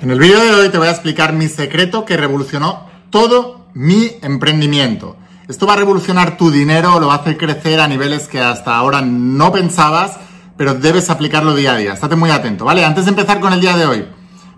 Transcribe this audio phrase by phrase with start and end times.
[0.00, 4.12] En el vídeo de hoy te voy a explicar mi secreto que revolucionó todo mi
[4.22, 5.16] emprendimiento.
[5.48, 8.76] Esto va a revolucionar tu dinero, lo va a hacer crecer a niveles que hasta
[8.76, 10.12] ahora no pensabas,
[10.56, 11.94] pero debes aplicarlo día a día.
[11.94, 12.84] Estate muy atento, ¿vale?
[12.84, 14.06] Antes de empezar con el día de hoy,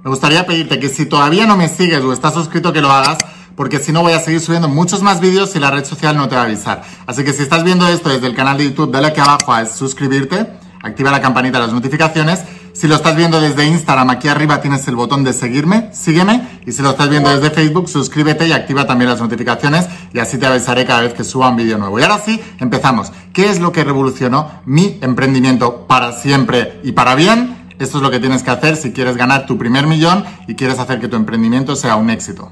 [0.04, 3.16] me gustaría pedirte que si todavía no me sigues o estás suscrito que lo hagas,
[3.56, 6.28] porque si no voy a seguir subiendo muchos más vídeos y la red social no
[6.28, 6.82] te va a avisar.
[7.06, 9.64] Así que si estás viendo esto desde el canal de YouTube, dale aquí abajo a
[9.64, 10.46] suscribirte,
[10.82, 12.40] activa la campanita de las notificaciones
[12.72, 16.60] si lo estás viendo desde Instagram, aquí arriba tienes el botón de seguirme, sígueme.
[16.66, 20.38] Y si lo estás viendo desde Facebook, suscríbete y activa también las notificaciones y así
[20.38, 21.98] te avisaré cada vez que suba un vídeo nuevo.
[21.98, 23.12] Y ahora sí, empezamos.
[23.32, 27.68] ¿Qué es lo que revolucionó mi emprendimiento para siempre y para bien?
[27.78, 30.78] Esto es lo que tienes que hacer si quieres ganar tu primer millón y quieres
[30.78, 32.50] hacer que tu emprendimiento sea un éxito.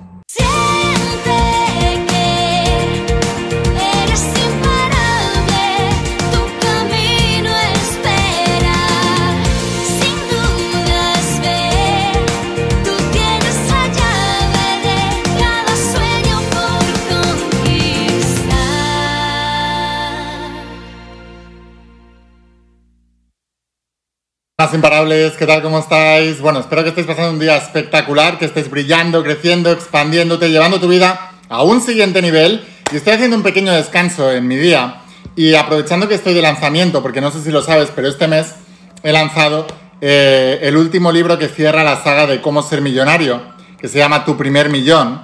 [24.74, 25.62] Imparables, ¿qué tal?
[25.62, 26.40] ¿Cómo estáis?
[26.40, 30.88] Bueno, espero que estéis pasando un día espectacular, que estés brillando, creciendo, expandiéndote, llevando tu
[30.88, 32.64] vida a un siguiente nivel.
[32.92, 35.02] Y estoy haciendo un pequeño descanso en mi día
[35.36, 38.54] y aprovechando que estoy de lanzamiento, porque no sé si lo sabes, pero este mes
[39.02, 39.66] he lanzado
[40.00, 43.40] eh, el último libro que cierra la saga de cómo ser millonario,
[43.80, 45.22] que se llama Tu primer millón,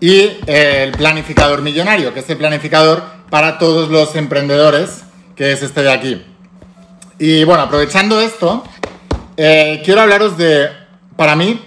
[0.00, 5.02] y eh, el planificador millonario, que es el planificador para todos los emprendedores,
[5.36, 6.22] que es este de aquí.
[7.18, 8.62] Y bueno, aprovechando esto,
[9.40, 10.68] eh, quiero hablaros de,
[11.14, 11.64] para mí,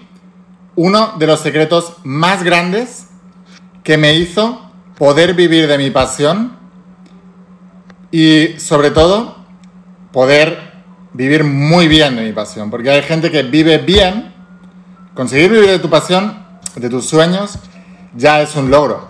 [0.76, 3.08] uno de los secretos más grandes
[3.82, 6.58] que me hizo poder vivir de mi pasión
[8.12, 9.38] y sobre todo
[10.12, 10.74] poder
[11.14, 14.34] vivir muy bien de mi pasión, porque hay gente que vive bien,
[15.14, 17.58] conseguir vivir de tu pasión, de tus sueños,
[18.14, 19.08] ya es un logro,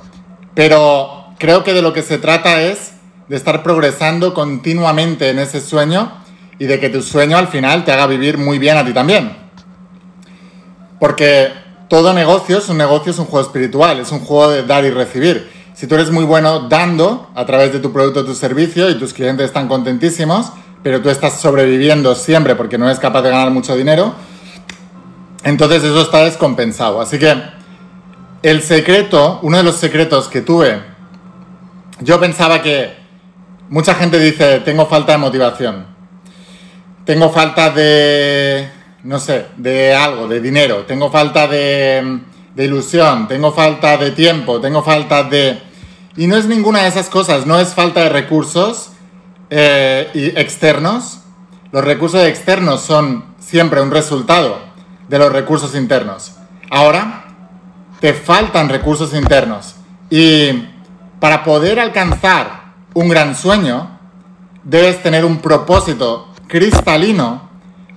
[0.53, 2.93] pero creo que de lo que se trata es
[3.27, 6.20] de estar progresando continuamente en ese sueño
[6.61, 9.35] y de que tu sueño al final te haga vivir muy bien a ti también.
[10.99, 11.51] Porque
[11.89, 14.91] todo negocio es un negocio, es un juego espiritual, es un juego de dar y
[14.91, 15.49] recibir.
[15.73, 18.99] Si tú eres muy bueno dando a través de tu producto o tu servicio y
[18.99, 20.51] tus clientes están contentísimos,
[20.83, 24.13] pero tú estás sobreviviendo siempre porque no eres capaz de ganar mucho dinero,
[25.43, 27.01] entonces eso está descompensado.
[27.01, 27.41] Así que
[28.43, 30.79] el secreto, uno de los secretos que tuve,
[32.01, 32.97] yo pensaba que
[33.67, 35.90] mucha gente dice, tengo falta de motivación
[37.11, 38.69] tengo falta de,
[39.03, 42.21] no sé, de algo, de dinero, tengo falta de,
[42.55, 45.61] ilusión, tengo falta de tiempo, tengo falta de...
[46.15, 48.91] Y no es ninguna de esas cosas, no es falta de recursos
[49.49, 51.19] eh, externos.
[51.73, 54.59] Los recursos externos son siempre un resultado
[55.09, 56.35] de los recursos internos.
[56.69, 57.25] Ahora,
[57.99, 59.75] te faltan recursos internos.
[60.09, 60.65] Y
[61.19, 63.99] para poder alcanzar un gran sueño,
[64.63, 67.49] debes tener un propósito cristalino,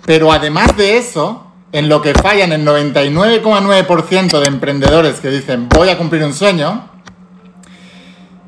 [0.06, 5.88] pero además de eso, en lo que fallan el 99,9% de emprendedores que dicen voy
[5.88, 6.88] a cumplir un sueño,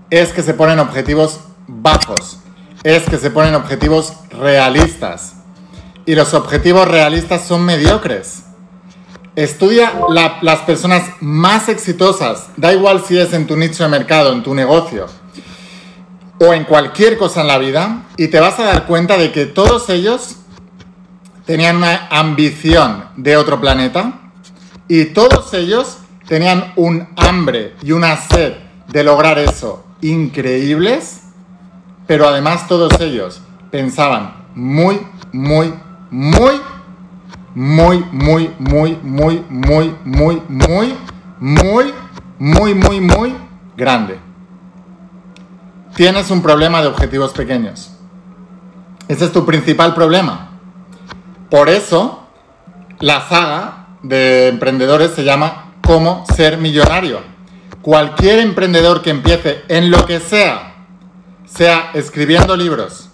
[0.08, 2.38] es que se ponen objetivos bajos,
[2.84, 5.34] es que se ponen objetivos realistas.
[6.06, 8.44] Y los objetivos realistas son mediocres.
[9.34, 9.92] Estudia
[10.40, 14.54] las personas más exitosas, da igual si es en tu nicho de mercado, en tu
[14.54, 15.06] negocio,
[16.38, 19.46] o en cualquier cosa en la vida y te vas a dar cuenta de que
[19.46, 20.36] todos ellos
[21.44, 24.20] tenían una ambición de otro planeta
[24.88, 25.98] y todos ellos
[26.28, 28.54] tenían un hambre y una sed
[28.88, 31.22] de lograr eso increíbles,
[32.06, 35.00] pero además todos ellos pensaban muy,
[35.32, 35.72] muy,
[36.10, 36.60] muy,
[37.54, 40.94] muy, muy, muy, muy, muy, muy, muy,
[41.38, 41.94] muy,
[42.38, 43.34] muy, muy, muy
[43.76, 44.25] grande
[45.96, 47.90] tienes un problema de objetivos pequeños.
[49.08, 50.50] Ese es tu principal problema.
[51.50, 52.28] Por eso,
[53.00, 57.20] la saga de emprendedores se llama Cómo ser millonario.
[57.80, 60.74] Cualquier emprendedor que empiece en lo que sea,
[61.46, 63.08] sea escribiendo libros,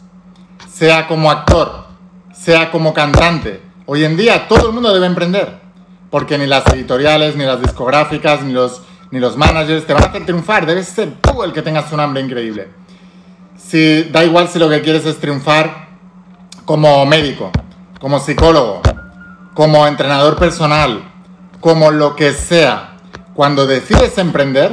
[0.69, 1.87] sea como actor,
[2.33, 5.61] sea como cantante, hoy en día todo el mundo debe emprender.
[6.11, 8.83] Porque ni las editoriales, ni las discográficas, ni los
[9.13, 10.67] ni los managers te van a hacer triunfar.
[10.67, 12.69] Debes ser tú el que tengas un hambre increíble.
[13.57, 15.89] Si, da igual si lo que quieres es triunfar
[16.65, 17.53] como médico,
[18.01, 18.81] como psicólogo,
[19.55, 21.03] como entrenador personal,
[21.61, 22.97] como lo que sea.
[23.35, 24.73] Cuando decides emprender,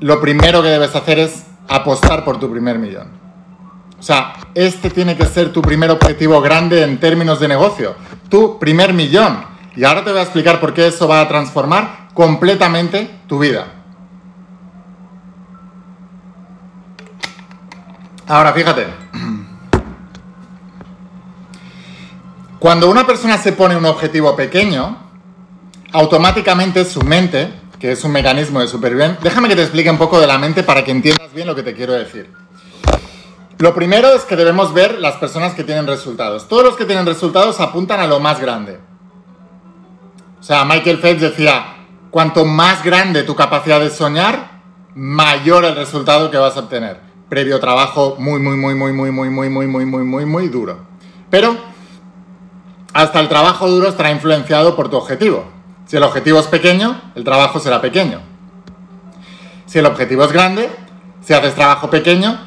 [0.00, 3.08] lo primero que debes hacer es apostar por tu primer millón.
[3.98, 7.94] O sea, este tiene que ser tu primer objetivo grande en términos de negocio.
[8.28, 9.46] Tu primer millón
[9.76, 13.66] Y ahora te voy a explicar por qué eso va a transformar completamente tu vida.
[18.26, 18.86] Ahora, fíjate.
[22.58, 24.96] Cuando una persona se pone un objetivo pequeño,
[25.92, 30.18] automáticamente su mente, que es un mecanismo de supervivencia, déjame que te explique un poco
[30.18, 32.32] de la mente para que entiendas bien lo que te quiero decir.
[33.58, 36.48] Lo primero es que debemos ver las personas que tienen resultados.
[36.48, 38.80] Todos los que tienen resultados apuntan a lo más grande.
[40.40, 41.73] O sea, Michael Phelps decía,
[42.14, 44.60] cuanto más grande tu capacidad de soñar,
[44.94, 47.00] mayor el resultado que vas a obtener.
[47.28, 50.78] Previo trabajo muy, muy, muy, muy, muy, muy, muy, muy, muy, muy, muy, muy duro.
[51.28, 51.56] Pero
[52.92, 55.44] hasta el trabajo duro estará influenciado por tu objetivo.
[55.86, 58.20] Si el objetivo es pequeño, el trabajo será pequeño.
[59.66, 60.70] Si el objetivo es grande,
[61.20, 62.38] si haces trabajo pequeño,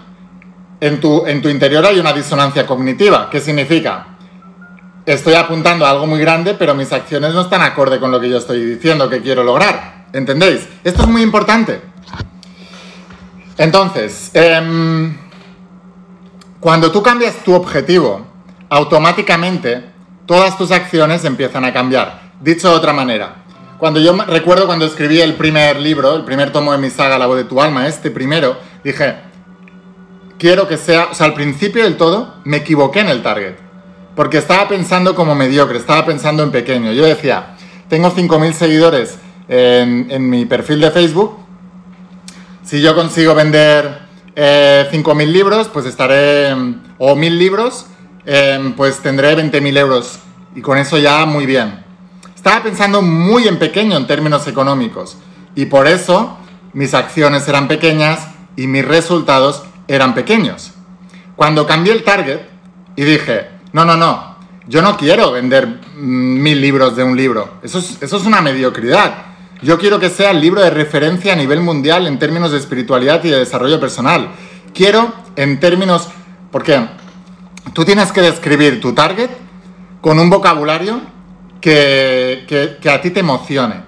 [0.80, 3.30] en tu, en tu interior hay una disonancia cognitiva.
[3.30, 4.17] ¿Qué significa?
[5.08, 8.30] Estoy apuntando a algo muy grande, pero mis acciones no están acorde con lo que
[8.30, 10.08] yo estoy diciendo que quiero lograr.
[10.12, 10.68] ¿Entendéis?
[10.84, 11.82] Esto es muy importante.
[13.58, 15.18] Entonces, em,
[16.60, 18.28] cuando tú cambias tu objetivo,
[18.70, 19.86] automáticamente
[20.26, 22.34] todas tus acciones empiezan a cambiar.
[22.42, 23.46] Dicho de otra manera,
[23.78, 27.28] cuando yo recuerdo cuando escribí el primer libro, el primer tomo de mi saga La
[27.28, 29.16] voz de tu alma, este primero, dije,
[30.38, 33.67] quiero que sea, o sea, al principio del todo me equivoqué en el target
[34.18, 36.92] porque estaba pensando como mediocre, estaba pensando en pequeño.
[36.92, 37.56] Yo decía,
[37.88, 41.38] tengo 5.000 seguidores en, mi perfil de Facebook,
[42.64, 44.00] si yo consigo vender
[44.36, 46.52] eh, 5.000 libros, pues estaré,
[46.98, 47.86] o 1.000 libros,
[48.26, 50.18] em, pues tendré 20.000 euros.
[50.56, 51.86] Y con eso ya muy bien.
[52.36, 55.16] Estaba pensando muy en pequeño en términos económicos.
[55.54, 56.40] Y por eso
[56.74, 60.72] mis acciones eran pequeñas y mis resultados eran pequeños.
[61.36, 62.40] Cuando cambié el target
[62.96, 64.36] y dije, no, no, no.
[64.68, 67.60] Yo no quiero vender mm, mil libros de un libro.
[67.62, 69.14] Eso es, eso es una mediocridad.
[69.62, 73.24] Yo quiero que sea el libro de referencia a nivel mundial en términos de espiritualidad
[73.24, 74.30] y de desarrollo personal.
[74.74, 76.10] Quiero en términos...
[76.52, 76.88] Porque
[77.74, 79.30] tú tienes que describir tu target
[80.02, 81.02] con un vocabulario
[81.62, 82.46] que,
[82.82, 83.84] que, a ti te emocione.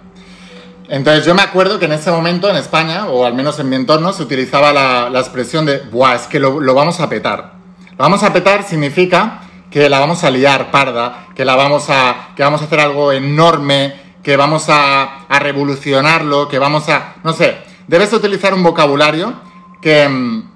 [0.88, 3.76] Entonces yo me acuerdo que en ese momento en España, o al menos en mi
[3.76, 7.54] entorno, se utilizaba la, la expresión de, ¡buah, es que lo, lo vamos a petar!
[7.92, 12.30] Lo vamos a petar significa que la vamos a liar parda, que la vamos a,
[12.36, 13.94] que vamos a hacer algo enorme,
[14.24, 17.58] que vamos a, revolucionarlo, que vamos a, no sé,
[17.88, 19.34] debes utilizar un vocabulario
[19.82, 20.52] que, mm,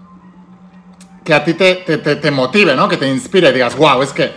[1.24, 2.89] que a ti te, motive, ¿no?
[2.89, 4.31] Que te inspire y digas, wow, es que...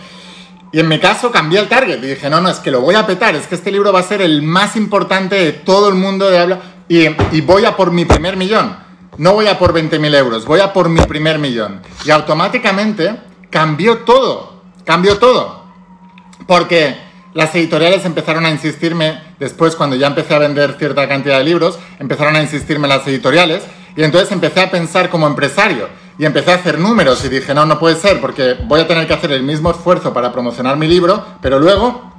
[0.72, 2.96] Y en mi caso cambié el target y dije, no, no, es que lo voy
[2.96, 5.94] a petar, es que este libro va a ser el más importante de todo el
[5.94, 8.76] mundo de habla y, y voy a por mi primer millón.
[9.16, 11.80] No voy a por 20.000 euros, voy a por mi primer millón.
[12.04, 13.16] Y automáticamente
[13.48, 14.55] cambió todo
[14.86, 15.66] cambió todo.
[16.46, 16.96] Porque
[17.34, 21.78] las editoriales empezaron a insistirme, después cuando ya empecé a vender cierta cantidad de libros,
[21.98, 23.62] empezaron a insistirme las editoriales
[23.94, 25.88] y entonces empecé a pensar como empresario
[26.18, 29.06] y empecé a hacer números y dije, no, no puede ser porque voy a tener
[29.06, 32.10] que hacer el mismo esfuerzo para promocionar mi libro, pero luego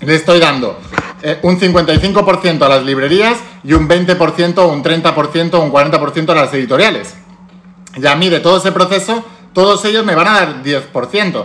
[0.00, 0.78] le estoy dando
[1.22, 6.52] eh, un 55% a las librerías y un 20%, un 30%, un 40% a las
[6.52, 7.14] editoriales.
[7.96, 9.24] Y a mí de todo ese proceso,
[9.54, 11.44] todos ellos me van a dar 10%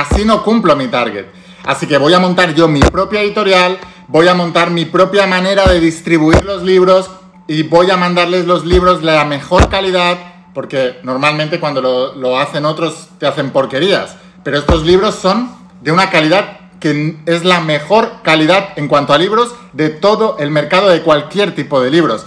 [0.00, 1.26] así no cumplo mi target.
[1.64, 3.78] Así que voy a montar yo mi propia editorial,
[4.08, 7.10] voy a montar mi propia manera de distribuir los libros
[7.48, 10.18] y voy a mandarles los libros de la mejor calidad,
[10.54, 15.50] porque normalmente cuando lo, hacen otros te hacen porquerías, pero estos libros son
[15.80, 20.50] de una calidad que es la mejor calidad en cuanto a libros de todo el
[20.50, 22.26] mercado de cualquier tipo de libros.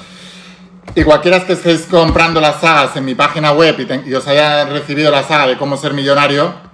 [0.95, 4.65] Y cualquiera que estéis comprando las sagas en mi página web y, y os haya
[4.65, 6.68] recibido la saga de cómo ser millonario,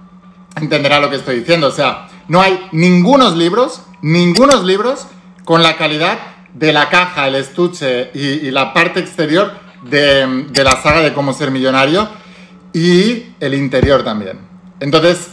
[0.56, 1.68] entenderá lo que estoy diciendo.
[1.68, 5.06] O sea, no hay ningunos libros, ningunos libros
[5.44, 6.18] con la calidad
[6.54, 11.32] de la caja, el estuche y, la parte exterior de, de, la saga de cómo
[11.32, 12.08] ser millonario
[12.72, 14.40] y el interior también.
[14.80, 15.28] Entonces,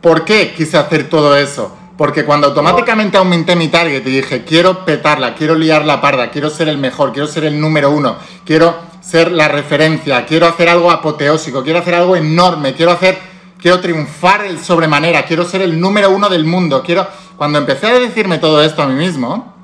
[0.00, 1.76] ¿por qué quise hacer todo eso?
[1.98, 6.48] Porque cuando automáticamente aumenté mi target y dije, quiero petarla, quiero liar la parda, quiero
[6.48, 10.90] ser el mejor, quiero ser el número uno, quiero ser la referencia, quiero hacer algo
[10.90, 13.31] apoteósico, quiero hacer algo enorme, quiero hacer
[13.62, 17.06] quiero triunfar el sobremanera, quiero ser el número uno del mundo, quiero...
[17.36, 19.54] Cuando empecé a decirme todo esto a mí mismo,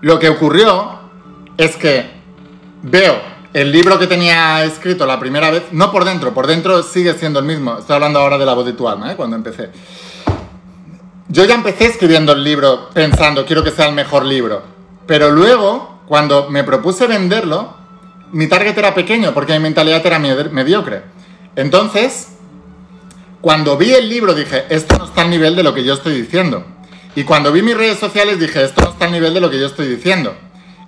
[0.00, 0.98] lo que ocurrió
[1.56, 2.10] es que
[2.82, 3.14] veo
[3.52, 7.38] el libro que tenía escrito la primera vez, no por dentro, por dentro sigue siendo
[7.38, 7.78] el mismo.
[7.78, 9.16] Estoy hablando ahora de la voz de tu alma, ¿eh?
[9.16, 9.70] cuando empecé.
[11.28, 14.62] Yo ya empecé escribiendo el libro pensando, quiero que sea el mejor libro.
[15.06, 17.74] Pero luego, cuando me propuse venderlo,
[18.32, 21.02] mi target era pequeño porque mi mentalidad era mediocre.
[21.54, 22.35] Entonces,
[23.46, 26.20] cuando vi el libro dije, esto no está al nivel de lo que yo estoy
[26.20, 26.64] diciendo.
[27.14, 29.60] Y cuando vi mis redes sociales dije, esto no está al nivel de lo que
[29.60, 30.34] yo estoy diciendo.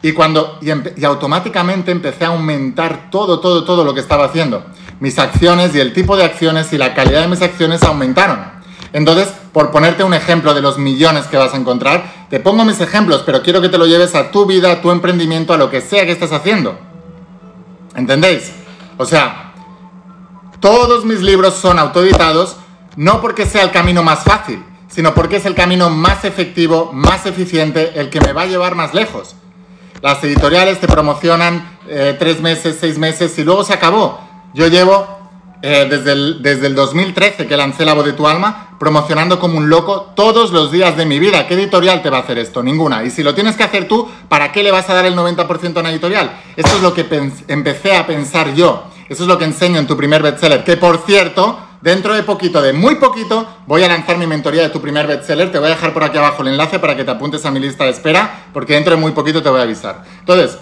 [0.03, 4.67] Y, cuando, y, automáticamente empecé a aumentar todo, todo, todo lo que estaba haciendo.
[4.99, 8.41] Mis acciones y el tipo de acciones y la calidad de mis acciones aumentaron.
[8.93, 12.81] Entonces, por ponerte un ejemplo de los millones que vas a encontrar, te pongo mis
[12.81, 15.71] ejemplos, pero quiero que te lo lleves a tu vida, a tu emprendimiento, a lo
[15.71, 16.77] que sea que estés haciendo.
[17.95, 18.50] ¿Entendéis?
[18.97, 19.48] O sea,
[20.61, 22.57] todos mis libros son autoeditados,
[22.97, 27.27] no porque sea el camino más fácil, sino porque es el camino más efectivo, más
[27.27, 29.37] eficiente, el que me va a llevar más lejos.
[30.03, 34.21] Las editoriales te promocionan eh, tres meses, seis meses y luego se acabó.
[34.55, 35.19] Yo llevo
[35.61, 39.59] eh, desde, el, desde el 2013 que lancé La voz de tu alma promocionando como
[39.59, 41.49] un loco todos los días de mi vida.
[41.49, 42.62] ¿Qué editorial te va a hacer esto?
[42.62, 43.03] Ninguna.
[43.03, 45.77] Y si lo tienes que hacer tú, ¿para qué le vas a dar el 90%
[45.77, 46.31] a una editorial?
[46.57, 47.07] Esto es lo que
[47.49, 48.85] empecé a pensar yo.
[49.09, 50.65] Eso es lo que enseño en tu primer bestseller.
[50.65, 54.69] Que por cierto, dentro de poquito, de muy poquito, voy a lanzar mi mentoría de
[54.69, 55.50] tu primer bestseller.
[55.50, 57.61] Te voy a dejar por aquí abajo el enlace para que te apuntes a mi
[57.61, 60.05] lista de espera, porque dentro de muy poquito te voy a avisar.
[60.21, 60.59] Entonces,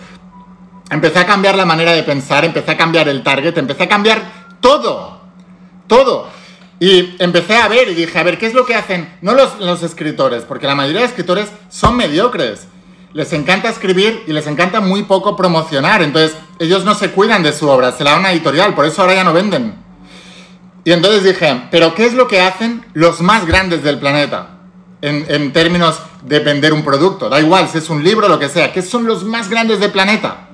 [0.91, 4.23] empecé a cambiar la manera de pensar, empecé a cambiar el target, empecé a cambiar
[4.61, 5.21] todo.
[5.88, 6.29] Todo.
[6.79, 9.17] Y empecé a ver y dije, a ver, ¿qué es lo que hacen?
[9.23, 12.69] No los, los escritores, porque la mayoría de escritores son mediocres.
[13.17, 16.03] Les encanta escribir y les encanta muy poco promocionar.
[16.03, 18.85] Entonces, ellos no se cuidan de su obra, se la dan a una editorial, por
[18.85, 19.75] eso ahora ya no venden.
[20.85, 24.59] Y entonces dije, pero ¿qué es lo que hacen los más grandes del planeta?
[25.01, 27.31] En, términos de vender un producto.
[27.31, 28.71] Da igual si es un libro lo que sea.
[28.71, 30.49] ¿Qué son los más grandes del planeta?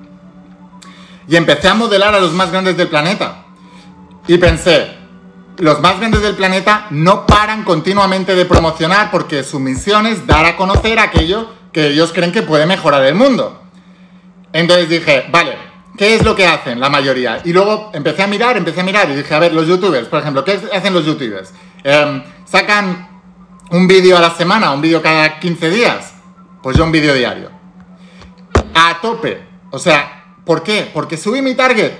[1.27, 3.43] Y empecé a modelar a los más grandes del planeta.
[4.25, 4.89] Y pensé,
[5.57, 10.45] los más grandes del planeta no paran continuamente de promocionar porque su misión es dar
[10.45, 13.61] a conocer aquello que ellos creen que puede mejorar el mundo.
[14.53, 15.57] Entonces dije, vale,
[15.97, 17.41] ¿Qué es lo que hacen la mayoría?
[17.43, 20.19] Y luego empecé a mirar, empecé a mirar y dije, a ver, los youtubers, por
[20.19, 21.53] ejemplo, ¿qué hacen los youtubers?
[21.83, 23.21] Em, ¿Sacan
[23.69, 26.13] un vídeo a la semana, un vídeo cada 15 días?
[26.63, 27.51] Pues yo un vídeo diario.
[28.73, 29.43] A tope.
[29.69, 30.89] O sea, ¿por qué?
[30.91, 31.93] Porque subí mi target.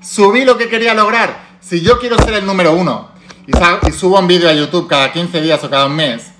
[0.00, 1.56] Subí lo que quería lograr.
[1.60, 3.10] Si yo quiero ser el número uno
[3.46, 3.52] y,
[3.88, 6.31] y subo un vídeo a YouTube cada 15 días o cada un mes,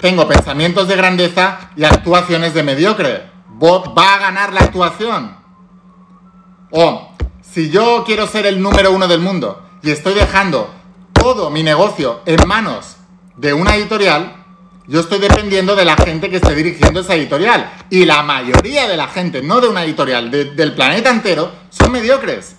[0.00, 3.30] tengo pensamientos de grandeza y actuaciones de mediocre.
[3.62, 5.40] Va a ganar la actuación
[6.70, 10.72] o si yo quiero ser el número uno del mundo y estoy dejando
[11.12, 12.96] todo mi negocio en manos
[13.36, 14.36] de una editorial,
[14.86, 17.70] yo estoy dependiendo de la gente que esté dirigiendo esa editorial.
[17.90, 22.56] Y la mayoría de la gente, no de una editorial, del planeta entero, son mediocres.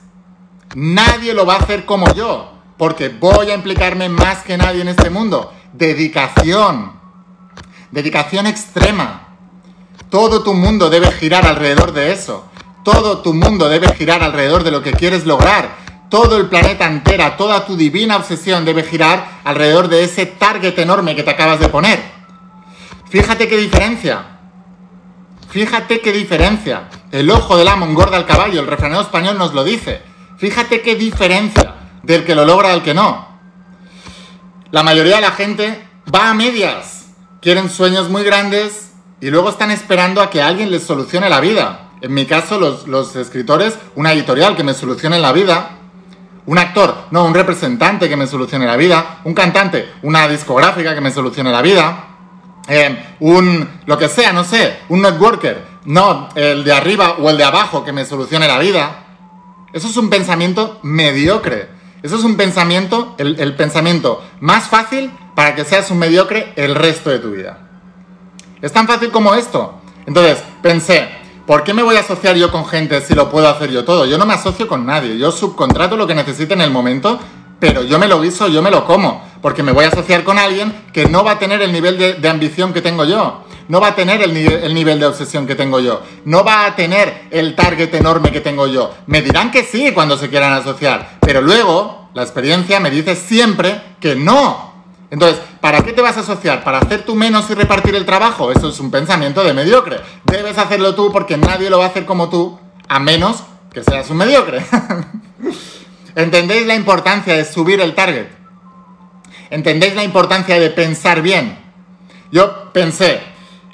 [0.75, 4.88] Nadie lo va a hacer como yo, porque voy a implicarme más que nadie en
[4.89, 5.53] este mundo.
[5.74, 7.00] Dedicación.
[7.91, 9.27] Dedicación extrema.
[10.10, 12.45] Todo tu mundo debe girar alrededor de eso.
[12.83, 15.77] Todo tu mundo debe girar alrededor de lo que quieres lograr.
[16.10, 21.15] Todo el planeta entera, toda tu divina obsesión debe girar alrededor de ese target enorme
[21.15, 22.01] que te acabas de poner.
[23.10, 24.25] Fíjate qué diferencia.
[25.50, 26.89] Fíjate qué diferencia.
[27.12, 30.01] El ojo del amo engorda al caballo, el refranero español nos lo dice.
[30.38, 33.27] Fíjate qué diferencia del que lo logra al que no.
[34.71, 37.00] La mayoría de la gente va a medias.
[37.41, 41.89] Quieren sueños muy grandes y luego están esperando a que alguien les solucione la vida.
[42.00, 45.71] En mi caso, los, escritores, una editorial que me solucione la vida,
[46.45, 51.01] un actor, no, un representante que me solucione la vida, un cantante, una discográfica que
[51.01, 52.10] me solucione la vida,
[52.67, 57.38] eh, un, lo que sea, no sé, un networker, no, el de arriba o el
[57.38, 59.03] de abajo que me solucione la vida.
[59.74, 61.69] Eso es un pensamiento mediocre.
[62.03, 67.09] Eso es un pensamiento, el pensamiento más fácil para que seas un mediocre el resto
[67.09, 67.59] de tu vida.
[68.61, 69.81] Es tan fácil como esto.
[70.05, 71.21] Entonces, pensé,
[71.51, 74.05] ¿Por qué me voy a asociar yo con gente si lo puedo hacer yo todo?
[74.05, 75.17] Yo no me asocio con nadie.
[75.17, 77.19] Yo subcontrato lo que necesite en el momento,
[77.59, 79.21] pero yo me lo guiso, yo me lo como.
[79.41, 82.29] Porque me voy a asociar con alguien que no va a tener el nivel de,
[82.29, 83.43] ambición que tengo yo.
[83.67, 86.01] No va a tener el, el nivel de obsesión que tengo yo.
[86.25, 88.93] No va a tener el target enorme que tengo yo.
[89.07, 91.17] Me dirán que sí cuando se quieran asociar.
[91.19, 94.70] Pero luego, la experiencia me dice siempre que no.
[95.12, 96.63] Entonces, ¿para qué te vas a asociar?
[96.63, 98.51] ¿Para hacer tú menos y repartir el trabajo?
[98.51, 100.00] Eso es un pensamiento de mediocre.
[100.24, 104.10] Debes hacerlo tú porque nadie lo va a hacer como tú, a menos que seas
[104.10, 104.65] un mediocre.
[106.15, 108.27] ¿Entendéis la importancia de subir el target?
[109.50, 111.60] ¿Entendéis la importancia de pensar bien?
[112.32, 113.20] Yo pensé,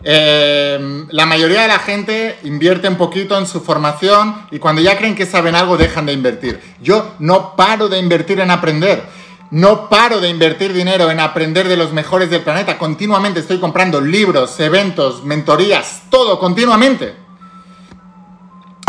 [0.03, 4.98] eh, la mayoría de la gente invierte un poquito en su formación y cuando ya
[4.98, 6.60] creen que saben algo dejan de invertir.
[6.82, 9.03] Yo no paro de invertir en aprender.
[9.49, 12.77] No paro de invertir dinero en aprender de los mejores del planeta.
[12.77, 17.15] Continuamente estoy comprando libros, eventos, mentorías, todo continuamente.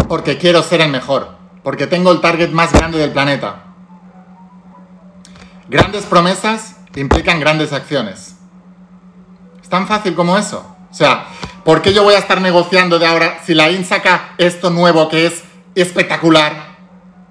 [0.09, 1.37] Porque quiero ser el mejor.
[1.63, 3.65] Porque tengo el target más grande del planeta.
[5.69, 8.37] Grandes promesas implican grandes acciones.
[9.63, 10.65] Es tan fácil como eso.
[10.91, 11.27] O sea,
[11.65, 15.09] ¿por qué yo voy a estar negociando de ahora si la IN saca esto nuevo
[15.09, 16.68] que es espectacular?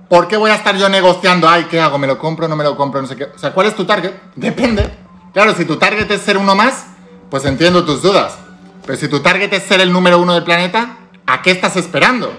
[0.09, 1.49] ¿Por qué voy a estar yo negociando?
[1.49, 1.97] Ay, ¿qué hago?
[1.97, 2.47] ¿Me lo compro?
[2.47, 3.01] ¿No me lo compro?
[3.01, 3.25] No sé qué.
[3.25, 4.11] O sea, ¿cuál es tu target?
[4.35, 4.89] Depende.
[5.33, 6.85] Claro, si tu target es ser uno más,
[7.29, 8.37] pues entiendo tus dudas.
[8.85, 12.33] Pero si tu target es ser el número uno del planeta, ¿a qué estás esperando?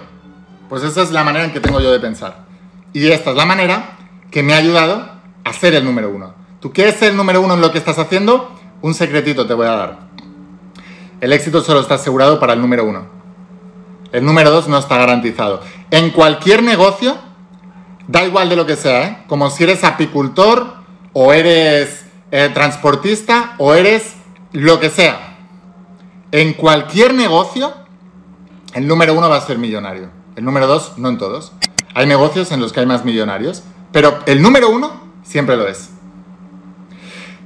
[0.67, 2.45] Pues esa es la manera en que tengo yo de pensar.
[2.91, 3.97] Y esta es la manera
[4.31, 5.11] que me ha ayudado
[5.43, 6.33] a ser el número uno.
[6.59, 8.53] ¿Tú quieres ser el número uno en lo que estás haciendo?
[8.81, 9.99] Un secretito te voy a dar.
[11.21, 13.05] El éxito solo está asegurado para el número uno.
[14.11, 15.61] El número dos no está garantizado.
[15.91, 17.15] En cualquier negocio,
[18.09, 19.17] da igual de lo que sea, ¿eh?
[19.27, 20.73] como si eres apicultor
[21.13, 24.15] o eres eh, transportista o eres
[24.51, 25.37] lo que sea.
[26.31, 27.71] En cualquier negocio,
[28.73, 30.09] el número uno va a ser millonario.
[30.35, 31.51] El número dos, no en todos.
[31.93, 35.91] Hay negocios en los que hay más millonarios, pero el número uno siempre lo es.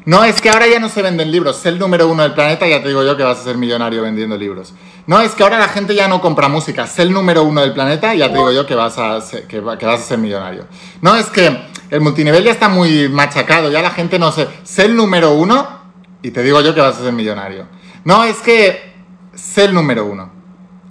[0.06, 1.58] No, es que ahora ya no se venden libros.
[1.58, 4.02] Sé el número uno del planeta, ya te digo yo que vas a ser millonario
[4.02, 4.74] vendiendo libros.
[5.06, 6.88] No, es que ahora la gente ya no compra música.
[6.88, 9.60] Sé el número uno del planeta, ya te digo yo que vas a ser, que,
[9.60, 10.66] vas a ser millonario.
[11.02, 14.48] No, es que el multinivel ya está muy machacado, ya la gente no sé.
[14.64, 15.68] Sé el número uno
[16.22, 17.68] y te digo yo que vas a ser millonario.
[18.06, 18.94] No, es que
[19.34, 20.32] sé el número uno.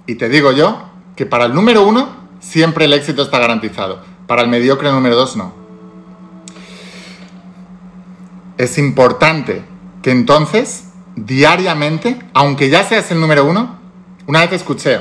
[0.05, 4.01] Y te digo yo que para el número uno siempre el éxito está garantizado.
[4.27, 5.53] Para el mediocre número dos no.
[8.59, 9.63] Es importante
[10.03, 13.82] que entonces, diariamente, aunque ya seas el número uno,
[14.27, 14.99] una vez escuché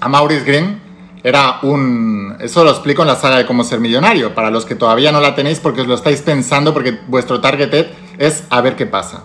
[0.00, 0.80] a Maurice Green,
[1.22, 2.36] era un...
[2.40, 5.20] Eso lo explico en la saga de cómo ser millonario, para los que todavía no
[5.20, 9.22] la tenéis porque os lo estáis pensando, porque vuestro target es a ver qué pasa.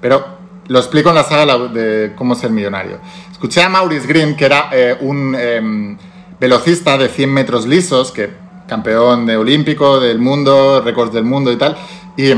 [0.00, 0.24] Pero
[0.68, 2.98] lo explico en la saga de cómo ser millonario.
[3.30, 5.98] Escuché a Maurice Green, que era eh, un em,
[6.40, 8.30] velocista de 100 metros lisos, que
[8.66, 11.76] campeón de olímpico, del mundo, récords del mundo y tal,
[12.16, 12.32] y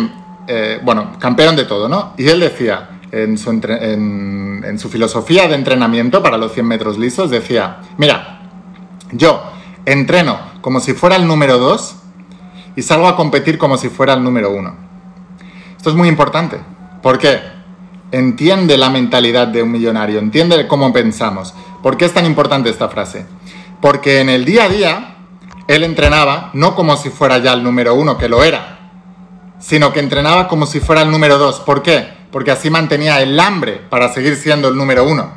[0.47, 2.15] eh, bueno, campeón de todo, ¿no?
[2.19, 4.38] Y él decía, en su, en
[4.77, 8.41] su filosofía de entrenamiento para los 100 metros lisos, decía, mira,
[9.13, 9.43] yo
[9.87, 11.97] entreno como si fuera el número 2
[12.77, 14.75] y salgo a competir como si fuera el número 1.
[15.77, 16.59] Esto es muy importante.
[17.01, 17.59] ¿Por qué?
[18.11, 21.55] entiende la mentalidad de un millonario, entiende cómo pensamos.
[21.83, 23.27] ¿Por qué es tan importante esta frase?
[23.81, 25.15] Porque en el día a día
[25.67, 28.91] él entrenaba no como si fuera ya el número uno, que lo era,
[29.59, 31.61] sino que entrenaba como si fuera el número dos.
[31.61, 32.17] ¿Por qué?
[32.31, 35.33] Porque así mantenía el hambre para seguir siendo el número uno.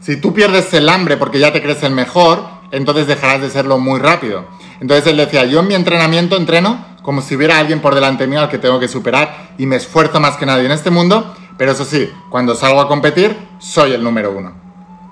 [0.00, 3.78] Si tú pierdes el hambre porque ya te crees el mejor, entonces dejarás de serlo
[3.78, 4.46] muy rápido.
[4.80, 8.40] Entonces él decía, yo en mi entrenamiento entreno como si hubiera alguien por delante mío
[8.40, 11.72] al que tengo que superar y me esfuerzo más que nadie en este mundo pero
[11.72, 14.54] eso sí, cuando salgo a competir, soy el número uno.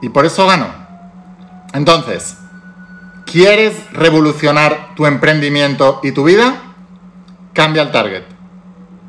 [0.00, 0.66] Y por eso gano.
[1.72, 2.36] Entonces,
[3.26, 6.54] ¿quieres revolucionar tu emprendimiento y tu vida?
[7.52, 8.24] Cambia el target.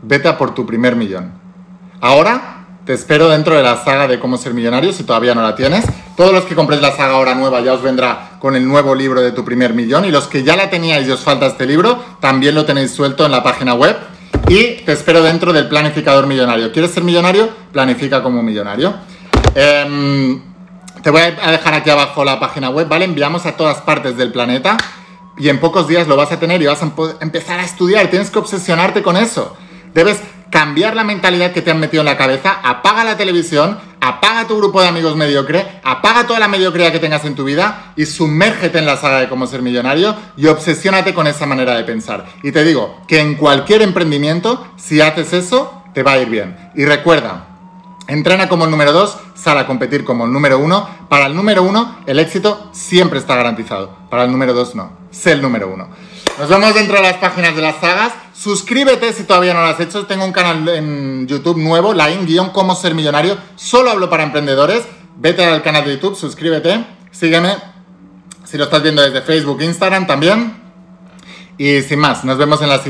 [0.04, 1.32] Vete a por tu primer millón.
[2.04, 5.56] Ahora te espero dentro de la saga de cómo ser millonario si todavía no la
[5.56, 5.86] tienes.
[6.18, 9.22] Todos los que compréis la saga ahora nueva ya os vendrá con el nuevo libro
[9.22, 12.04] de tu primer millón y los que ya la teníais y os falta este libro,
[12.20, 13.96] también lo tenéis suelto en la página web
[14.50, 16.74] y te espero dentro del planificador millonario.
[16.74, 17.48] ¿Quieres ser millonario?
[17.72, 18.94] Planifica como millonario.
[19.56, 20.42] Em,
[21.02, 23.06] te voy a dejar aquí abajo la página web, ¿vale?
[23.06, 24.76] Enviamos a todas partes del planeta
[25.38, 28.08] y en pocos días lo vas a tener y vas a empezar a estudiar.
[28.08, 29.56] Tienes que obsesionarte con eso.
[29.94, 30.20] Debes
[30.54, 34.56] cambiar la mentalidad que te han metido en la cabeza, apaga la televisión, apaga tu
[34.56, 38.78] grupo de amigos mediocre, apaga toda la mediocridad que tengas en tu vida y sumérgete
[38.78, 42.28] en la saga de cómo ser millonario y obsesiónate con esa manera de pensar.
[42.44, 46.56] Y te digo que en cualquier emprendimiento, si haces eso, te va a ir bien.
[46.76, 47.48] Y recuerda,
[48.06, 51.08] Entrena como el número 2, sale a competir como el número 1.
[51.10, 53.96] Para el número 1, el éxito siempre está garantizado.
[54.12, 54.92] Para el número 2, no.
[55.10, 55.88] Sé el número 1.
[56.38, 58.13] Nos vemos dentro de las páginas de las sagas.
[58.43, 60.06] Suscríbete si todavía no lo has hecho.
[60.06, 63.38] Tengo un canal en YouTube nuevo, la in cómo ser millonario.
[63.56, 64.84] Solo hablo para emprendedores.
[65.15, 67.56] Vete al canal de YouTube, suscríbete, sígueme.
[68.43, 70.62] Si lo estás viendo desde Facebook, Instagram también.
[71.58, 72.82] Y sin más, nos vemos en, los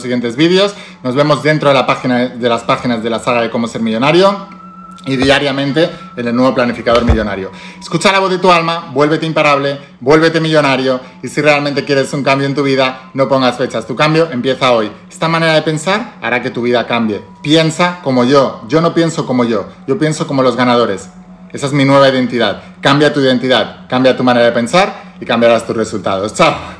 [0.00, 0.74] siguientes vídeos.
[1.02, 4.59] Nos vemos dentro de las páginas de la saga de cómo ser millonario
[5.06, 7.50] y diariamente en el nuevo planificador millonario.
[7.80, 12.22] Escucha la voz de tu alma, vuélvete imparable, vuélvete millonario y si realmente quieres un
[12.22, 13.86] cambio en tu vida, no pongas fechas.
[13.86, 14.90] Tu cambio empieza hoy.
[15.10, 17.22] Esta manera de pensar hará que tu vida cambie.
[17.42, 18.62] Piensa como yo.
[18.68, 21.08] Yo no pienso como yo, yo pienso como los ganadores.
[21.52, 22.62] Esa es mi nueva identidad.
[22.80, 26.34] Cambia tu identidad, cambia tu manera de pensar y cambiarás tus resultados.
[26.34, 26.79] Chao.